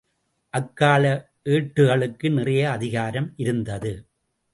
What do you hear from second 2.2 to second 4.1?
நிறைய அதிகாரம் இருந்தது.